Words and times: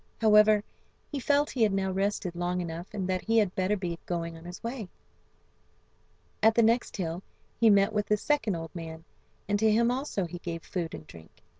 However, 0.19 0.63
he 1.11 1.19
felt 1.19 1.51
he 1.51 1.61
had 1.61 1.71
now 1.71 1.91
rested 1.91 2.33
long 2.33 2.59
enough, 2.59 2.91
and 2.91 3.07
that 3.07 3.21
he 3.21 3.37
had 3.37 3.53
better 3.53 3.77
be 3.77 3.99
going 4.07 4.33
his 4.33 4.63
way. 4.63 4.89
At 6.41 6.55
the 6.55 6.63
next 6.63 6.97
hill 6.97 7.21
he 7.59 7.69
met 7.69 7.93
with 7.93 8.07
the 8.07 8.17
second 8.17 8.55
old 8.55 8.73
man, 8.73 9.03
and 9.47 9.59
to 9.59 9.69
him 9.69 9.91
also 9.91 10.25
he 10.25 10.39
gave 10.39 10.63
food 10.63 10.95
and 10.95 11.05
drink. 11.05 11.43